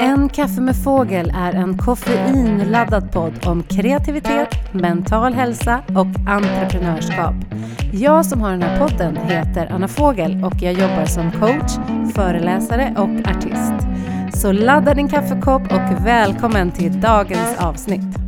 [0.00, 7.34] En kaffe med fågel är en koffeinladdad podd om kreativitet, mental hälsa och entreprenörskap.
[7.92, 11.72] Jag som har den här podden heter Anna Fågel och jag jobbar som coach,
[12.14, 13.86] föreläsare och artist.
[14.40, 18.23] Så ladda din kaffekopp och välkommen till dagens avsnitt.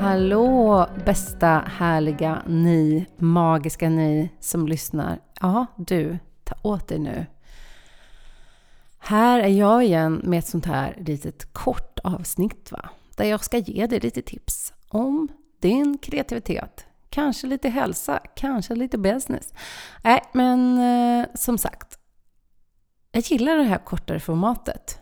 [0.00, 5.20] Hallå bästa härliga ni, magiska ni som lyssnar.
[5.40, 7.26] Ja, du, ta åt dig nu.
[8.98, 12.88] Här är jag igen med ett sånt här litet kort avsnitt va?
[13.16, 15.28] Där jag ska ge dig lite tips om
[15.58, 16.86] din kreativitet.
[17.08, 19.54] Kanske lite hälsa, kanske lite business.
[20.04, 21.98] Nej, men eh, som sagt.
[23.12, 25.00] Jag gillar det här kortare formatet.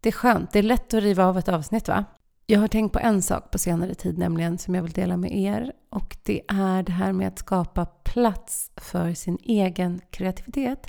[0.00, 2.04] Det är skönt, det är lätt att riva av ett avsnitt va?
[2.52, 5.36] Jag har tänkt på en sak på senare tid nämligen som jag vill dela med
[5.36, 10.86] er och det är det här med att skapa plats för sin egen kreativitet.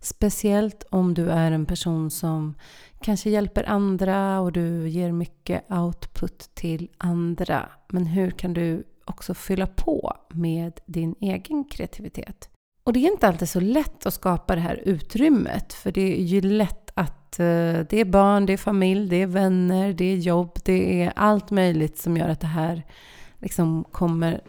[0.00, 2.54] Speciellt om du är en person som
[3.00, 7.68] kanske hjälper andra och du ger mycket output till andra.
[7.88, 12.48] Men hur kan du också fylla på med din egen kreativitet?
[12.84, 16.24] Och det är inte alltid så lätt att skapa det här utrymmet för det är
[16.24, 16.81] ju lätt
[17.32, 21.02] att eh, det är barn, det är familj, det är vänner, det är jobb, det
[21.02, 22.82] är allt möjligt som gör att det här
[23.38, 24.40] liksom kommer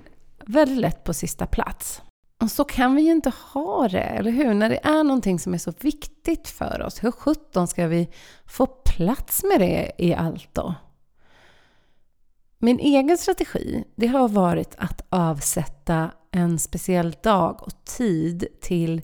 [0.45, 2.01] väldigt lätt på sista plats.
[2.41, 4.53] Och så kan vi ju inte ha det, eller hur?
[4.53, 8.09] När det är någonting som är så viktigt för oss, hur sjutton ska vi
[8.45, 10.75] få plats med det i allt då?
[12.57, 19.01] Min egen strategi, det har varit att avsätta en speciell dag och tid till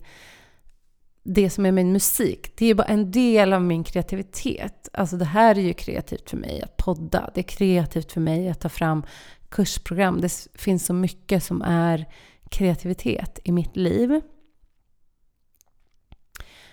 [1.34, 2.52] det som är min musik.
[2.56, 4.88] Det är bara en del av min kreativitet.
[4.92, 7.30] Alltså det här är ju kreativt för mig att podda.
[7.34, 9.02] Det är kreativt för mig att ta fram
[9.48, 10.20] kursprogram.
[10.20, 12.06] Det finns så mycket som är
[12.50, 14.20] kreativitet i mitt liv.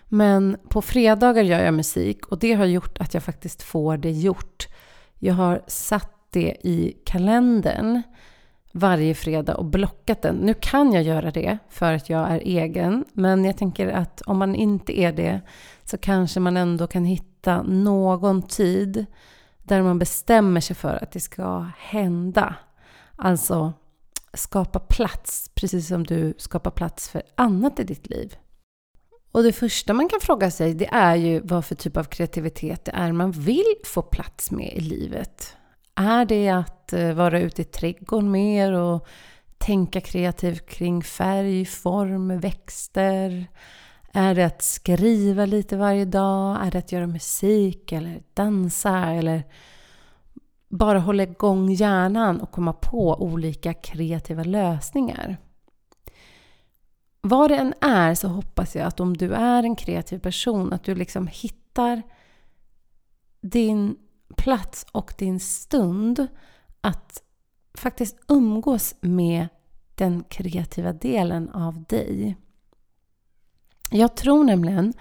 [0.06, 4.12] Men på fredagar gör jag musik och det har gjort att jag faktiskt får det
[4.12, 4.68] gjort.
[5.20, 8.02] Jag har satt det i kalendern
[8.72, 10.36] varje fredag och blockat den.
[10.36, 14.38] Nu kan jag göra det för att jag är egen, men jag tänker att om
[14.38, 15.42] man inte är det
[15.84, 19.06] så kanske man ändå kan hitta någon tid
[19.64, 22.56] där man bestämmer sig för att det ska hända.
[23.16, 23.74] Alltså
[24.34, 28.36] skapa plats, precis som du skapar plats för annat i ditt liv.
[29.32, 32.86] Och det första man kan fråga sig det är ju vad för typ av kreativitet
[32.86, 35.58] det är man vill få plats med i livet.
[36.00, 39.08] Är det att eh, vara ute i trädgården mer och
[39.58, 43.48] tänka kreativt kring färg, form, växter?
[44.14, 46.66] Är det att skriva lite varje dag?
[46.66, 48.98] Är det att göra musik eller dansa?
[48.98, 49.44] Eller
[50.70, 55.38] bara hålla igång hjärnan och komma på olika kreativa lösningar.
[57.22, 60.84] Vad det än är så hoppas jag att om du är en kreativ person att
[60.84, 62.02] du liksom hittar
[63.42, 63.96] din
[64.36, 66.28] plats och din stund
[66.82, 67.24] att
[67.74, 69.48] faktiskt umgås med
[69.96, 72.38] den kreativa delen av dig.
[73.92, 74.94] Jag tror nämligen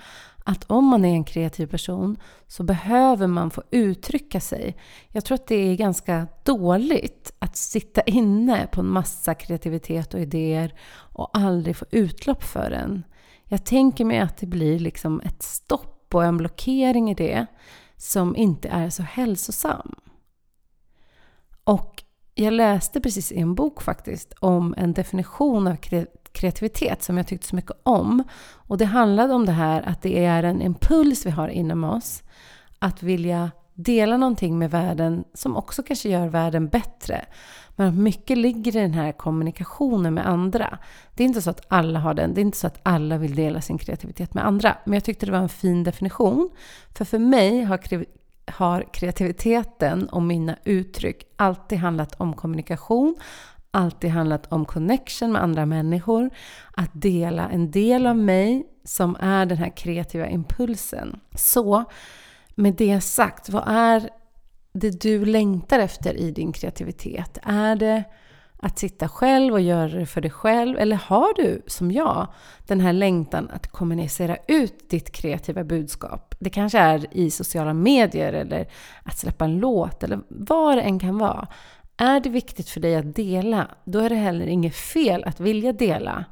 [0.44, 2.16] att om man är en kreativ person
[2.47, 4.76] så behöver man få uttrycka sig.
[5.09, 10.20] Jag tror att det är ganska dåligt att sitta inne på en massa kreativitet och
[10.20, 13.04] idéer och aldrig få utlopp för den.
[13.44, 17.47] Jag tänker mig att det blir liksom ett stopp och en blockering i det
[17.97, 19.95] som inte är så hälsosam.
[21.65, 22.03] Och
[22.34, 25.77] jag läste precis i en bok faktiskt om en definition av
[26.33, 28.23] kreativitet som jag tyckte så mycket om.
[28.53, 32.23] Och det handlade om det här att det är en impuls vi har inom oss
[32.79, 37.26] att vilja dela någonting med världen som också kanske gör världen bättre.
[37.76, 40.78] Men mycket ligger i den här kommunikationen med andra.
[41.14, 42.34] Det är inte så att alla har den.
[42.34, 44.78] Det är inte så att alla vill dela sin kreativitet med andra.
[44.84, 46.50] Men jag tyckte det var en fin definition.
[46.94, 48.04] För för mig har,
[48.47, 53.17] har kreativiteten och mina uttryck alltid handlat om kommunikation,
[53.70, 56.31] alltid handlat om connection med andra människor.
[56.72, 61.20] Att dela en del av mig som är den här kreativa impulsen.
[61.34, 61.84] Så
[62.56, 64.11] med det sagt, vad är
[64.73, 67.38] det du längtar efter i din kreativitet?
[67.43, 68.05] Är det
[68.58, 70.79] att sitta själv och göra det för dig själv?
[70.79, 72.29] Eller har du, som jag,
[72.67, 76.35] den här längtan att kommunicera ut ditt kreativa budskap?
[76.38, 78.69] Det kanske är i sociala medier eller
[79.03, 81.49] att släppa en låt eller vad det än kan vara.
[81.97, 85.73] Är det viktigt för dig att dela, då är det heller inget fel att vilja
[85.73, 86.25] dela.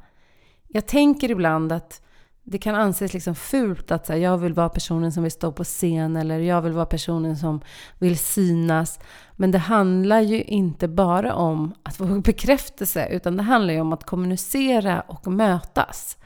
[0.67, 2.01] Jag tänker ibland att
[2.47, 5.63] det kan anses liksom fult att säga jag vill vara personen som vill stå på
[5.63, 7.61] scen eller jag vill vara personen som
[7.99, 8.99] vill synas.
[9.31, 13.93] Men det handlar ju inte bara om att få bekräftelse utan det handlar ju om
[13.93, 16.17] att kommunicera och mötas.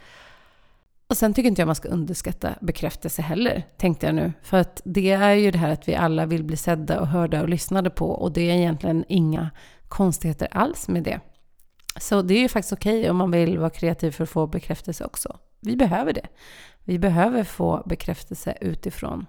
[1.07, 4.33] Och sen tycker inte jag man ska underskatta bekräftelse heller, tänkte jag nu.
[4.43, 7.41] För att det är ju det här att vi alla vill bli sedda och hörda
[7.41, 9.49] och lyssnade på och det är egentligen inga
[9.87, 11.19] konstigheter alls med det.
[11.99, 14.47] Så det är ju faktiskt okej okay om man vill vara kreativ för att få
[14.47, 15.37] bekräftelse också.
[15.59, 16.27] Vi behöver det.
[16.83, 19.25] Vi behöver få bekräftelse utifrån.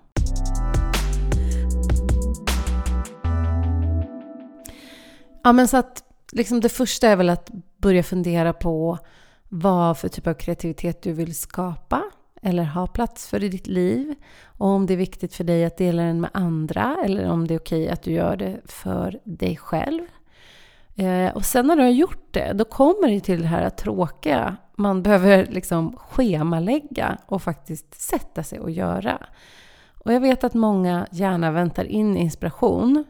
[5.42, 8.98] Ja, men så att liksom det första är väl att börja fundera på
[9.48, 12.02] vad för typ av kreativitet du vill skapa
[12.42, 14.14] eller ha plats för i ditt liv.
[14.44, 17.54] Och om det är viktigt för dig att dela den med andra eller om det
[17.54, 20.02] är okej att du gör det för dig själv.
[20.96, 24.56] Eh, och sen när du har gjort det, då kommer det till det här tråkiga.
[24.80, 29.18] Man behöver liksom schemalägga och faktiskt sätta sig och göra.
[30.04, 33.04] Och jag vet att många gärna väntar in inspiration.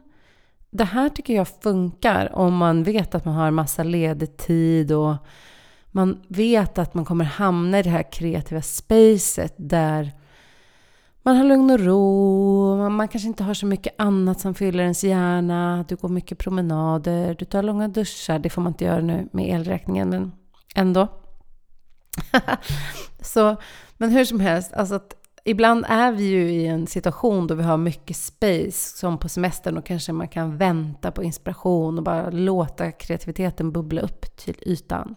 [0.71, 5.15] Det här tycker jag funkar om man vet att man har massa ledig tid och
[5.91, 10.13] man vet att man kommer hamna i det här kreativa spacet där
[11.23, 15.05] man har lugn och ro, man kanske inte har så mycket annat som fyller ens
[15.05, 19.29] hjärna, du går mycket promenader, du tar långa duschar, det får man inte göra nu
[19.33, 20.33] med elräkningen, men
[20.75, 21.20] ändå.
[23.21, 23.57] så,
[23.97, 25.15] men hur som helst, alltså att
[25.45, 29.79] ibland är vi ju i en situation då vi har mycket space, som på semestern,
[29.79, 35.17] och kanske man kan vänta på inspiration och bara låta kreativiteten bubbla upp till ytan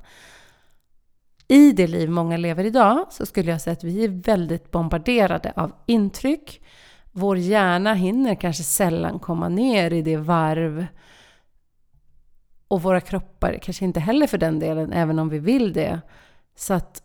[1.48, 5.54] i det liv många lever idag så skulle jag säga att vi är väldigt bombarderade
[5.56, 6.62] av intryck.
[7.12, 10.86] Vår hjärna hinner kanske sällan komma ner i det varv
[12.68, 16.02] och våra kroppar kanske inte heller för den delen, även om vi vill det.
[16.56, 17.04] Så att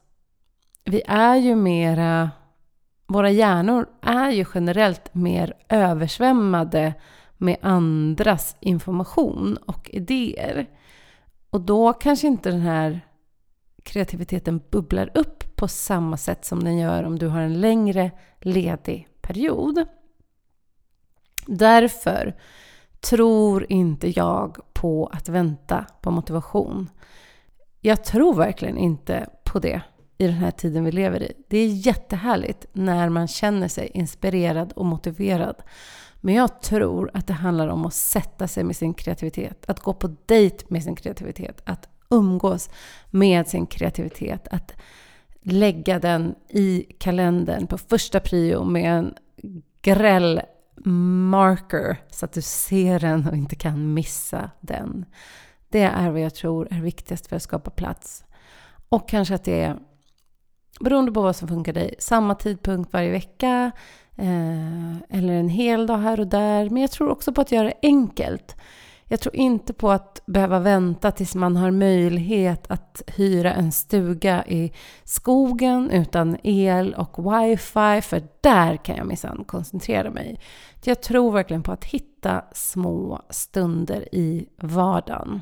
[0.84, 2.30] vi är ju mera...
[3.06, 6.94] Våra hjärnor är ju generellt mer översvämmade
[7.36, 10.66] med andras information och idéer.
[11.50, 13.00] Och då kanske inte den här
[13.82, 18.10] kreativiteten bubblar upp på samma sätt som den gör om du har en längre
[18.40, 19.86] ledig period.
[21.46, 22.36] Därför
[23.00, 26.90] tror inte jag på att vänta på motivation.
[27.80, 29.80] Jag tror verkligen inte på det
[30.18, 31.32] i den här tiden vi lever i.
[31.48, 35.56] Det är jättehärligt när man känner sig inspirerad och motiverad.
[36.20, 39.94] Men jag tror att det handlar om att sätta sig med sin kreativitet, att gå
[39.94, 42.70] på dejt med sin kreativitet, att umgås
[43.10, 44.48] med sin kreativitet.
[44.50, 44.72] Att
[45.42, 49.14] lägga den i kalendern på första prio med en
[49.82, 50.40] gräll
[50.84, 55.04] marker så att du ser den och inte kan missa den.
[55.68, 58.24] Det är vad jag tror är viktigast för att skapa plats.
[58.88, 59.78] Och kanske att det är,
[60.80, 63.70] beroende på vad som funkar dig, samma tidpunkt varje vecka
[64.16, 66.70] eh, eller en hel dag här och där.
[66.70, 68.56] Men jag tror också på att göra det enkelt.
[69.10, 74.46] Jag tror inte på att behöva vänta tills man har möjlighet att hyra en stuga
[74.46, 74.72] i
[75.04, 80.40] skogen utan el och wifi, för där kan jag minsann koncentrera mig.
[80.84, 85.40] Jag tror verkligen på att hitta små stunder i vardagen.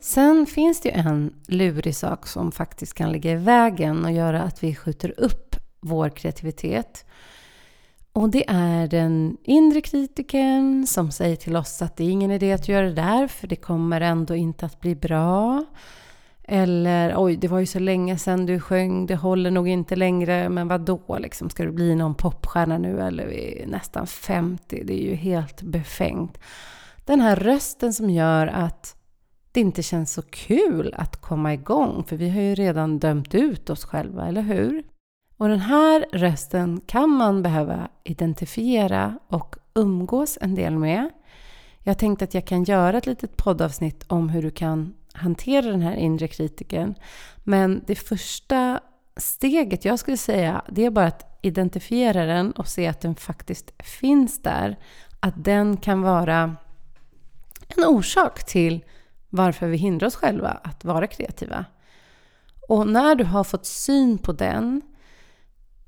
[0.00, 4.42] Sen finns det ju en lurig sak som faktiskt kan ligga i vägen och göra
[4.42, 7.04] att vi skjuter upp vår kreativitet.
[8.12, 12.52] Och det är den inre kritiken som säger till oss att det är ingen idé
[12.52, 15.64] att göra det där för det kommer ändå inte att bli bra.
[16.44, 20.48] Eller oj, det var ju så länge sedan du sjöng, det håller nog inte längre,
[20.48, 21.50] men vad då liksom?
[21.50, 24.82] Ska du bli någon popstjärna nu eller vi är nästan 50?
[24.84, 26.38] Det är ju helt befängt.
[27.04, 28.96] Den här rösten som gör att
[29.52, 33.70] det inte känns så kul att komma igång, för vi har ju redan dömt ut
[33.70, 34.82] oss själva, eller hur?
[35.36, 41.10] Och den här rösten kan man behöva identifiera och umgås en del med.
[41.82, 45.82] Jag tänkte att jag kan göra ett litet poddavsnitt om hur du kan hantera den
[45.82, 46.94] här inre kritiken.
[47.44, 48.80] Men det första
[49.16, 53.70] steget jag skulle säga, det är bara att identifiera den och se att den faktiskt
[53.78, 54.78] finns där.
[55.20, 56.56] Att den kan vara
[57.76, 58.84] en orsak till
[59.30, 61.64] varför vi hindrar oss själva att vara kreativa.
[62.68, 64.82] Och när du har fått syn på den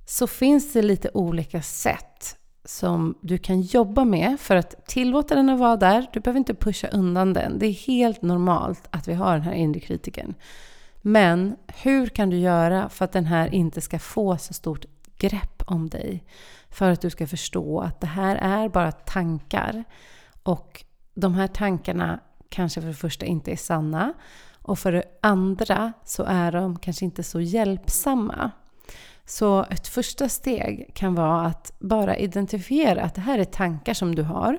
[0.07, 5.49] så finns det lite olika sätt som du kan jobba med för att tillåta den
[5.49, 6.07] att vara där.
[6.13, 7.59] Du behöver inte pusha undan den.
[7.59, 10.35] Det är helt normalt att vi har den här inre kritiken.
[11.03, 14.85] Men hur kan du göra för att den här inte ska få så stort
[15.19, 16.25] grepp om dig?
[16.71, 19.85] För att du ska förstå att det här är bara tankar.
[20.43, 20.85] Och
[21.15, 22.21] de här tankarna
[22.53, 24.13] kanske för det första inte är sanna
[24.63, 28.51] och för det andra så är de kanske inte så hjälpsamma.
[29.25, 34.15] Så ett första steg kan vara att bara identifiera att det här är tankar som
[34.15, 34.59] du har.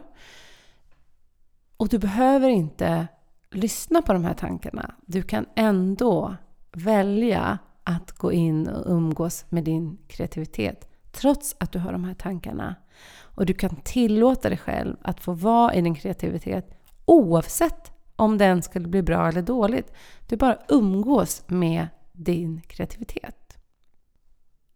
[1.77, 3.07] Och du behöver inte
[3.51, 4.95] lyssna på de här tankarna.
[5.05, 6.35] Du kan ändå
[6.71, 12.13] välja att gå in och umgås med din kreativitet trots att du har de här
[12.13, 12.75] tankarna.
[13.19, 18.61] Och du kan tillåta dig själv att få vara i din kreativitet oavsett om den
[18.61, 19.93] skulle bli bra eller dåligt.
[20.27, 23.57] Du bara umgås med din kreativitet.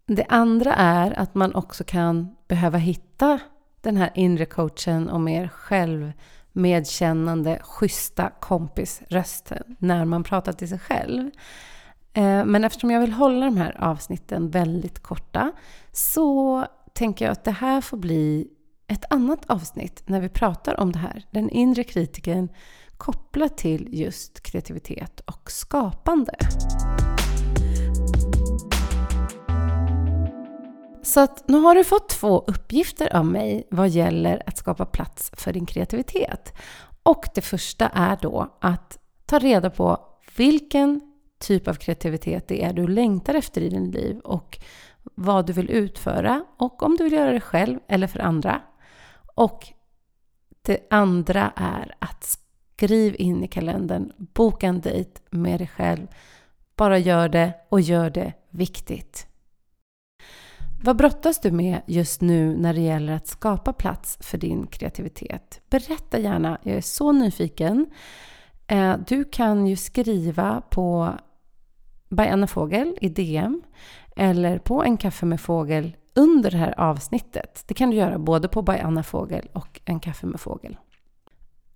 [0.06, 3.40] Det andra är att man också kan behöva hitta
[3.82, 11.32] den här inre coachen och mer självmedkännande, schyssta kompisrösten när man pratar till sig själv.
[12.14, 15.52] Eh, men eftersom jag vill hålla de här avsnitten väldigt korta
[15.92, 18.48] så tänker jag att det här får bli
[18.88, 21.26] ett annat avsnitt när vi pratar om det här.
[21.32, 22.50] Den inre kritiken
[22.98, 26.38] kopplat till just kreativitet och skapande.
[31.04, 35.32] Så att nu har du fått två uppgifter av mig vad gäller att skapa plats
[35.34, 36.54] för din kreativitet.
[37.04, 40.00] Och det första är då att ta reda på
[40.38, 41.02] vilken
[41.40, 44.60] typ av kreativitet det är du längtar efter i ditt liv och
[45.16, 48.62] vad du vill utföra och om du vill göra det själv eller för andra.
[49.38, 49.68] Och
[50.62, 56.08] det andra är att skriv in i kalendern, boka en dejt med dig själv.
[56.76, 59.28] Bara gör det och gör det viktigt.
[60.84, 65.62] Vad brottas du med just nu när det gäller att skapa plats för din kreativitet?
[65.70, 67.86] Berätta gärna, jag är så nyfiken.
[68.68, 71.14] Eh, du kan ju skriva på
[72.10, 73.62] by Anna Fågel i DM
[74.16, 77.64] eller på en kaffe med fågel under det här avsnittet.
[77.68, 80.78] Det kan du göra både på by Anna Fågel och en kaffe med fågel.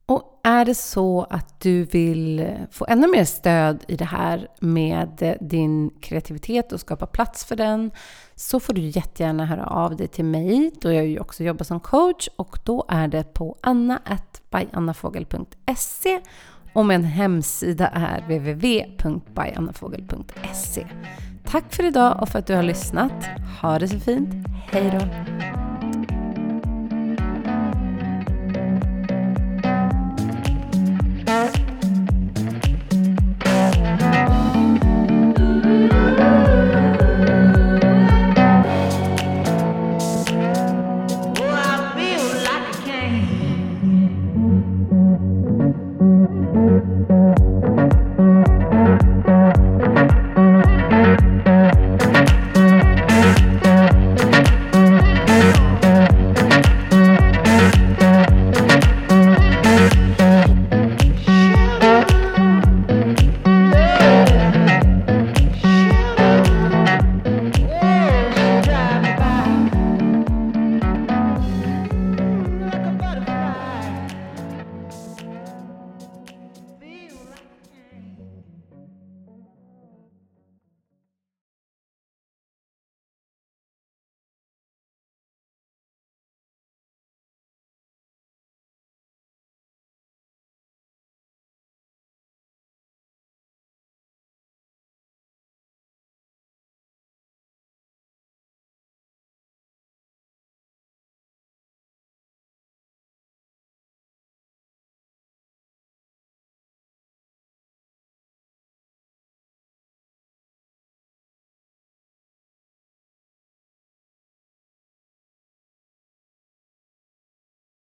[0.05, 5.37] Och är det så att du vill få ännu mer stöd i det här med
[5.41, 7.91] din kreativitet och skapa plats för den
[8.35, 11.79] så får du jättegärna höra av dig till mig då jag ju också jobbar som
[11.79, 16.21] coach och då är det på anna.byannafogel.se
[16.73, 20.87] och min hemsida är www.byannafogel.se
[21.51, 23.29] Tack för idag och för att du har lyssnat.
[23.61, 24.47] Ha det så fint.
[24.71, 25.07] Hej då!